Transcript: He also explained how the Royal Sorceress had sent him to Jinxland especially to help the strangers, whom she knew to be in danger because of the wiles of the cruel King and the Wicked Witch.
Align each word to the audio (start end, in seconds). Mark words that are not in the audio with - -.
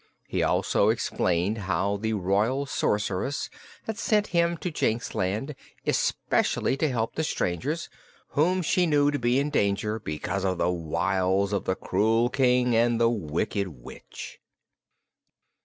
He 0.27 0.41
also 0.41 0.89
explained 0.89 1.59
how 1.59 1.97
the 1.97 2.13
Royal 2.13 2.65
Sorceress 2.65 3.51
had 3.83 3.99
sent 3.99 4.25
him 4.33 4.57
to 4.57 4.71
Jinxland 4.71 5.53
especially 5.85 6.75
to 6.77 6.89
help 6.89 7.13
the 7.13 7.23
strangers, 7.23 7.87
whom 8.29 8.63
she 8.63 8.87
knew 8.87 9.11
to 9.11 9.19
be 9.19 9.37
in 9.37 9.51
danger 9.51 9.99
because 9.99 10.43
of 10.43 10.57
the 10.57 10.71
wiles 10.71 11.53
of 11.53 11.65
the 11.65 11.75
cruel 11.75 12.31
King 12.31 12.75
and 12.75 12.99
the 12.99 13.11
Wicked 13.11 13.67
Witch. 13.67 14.39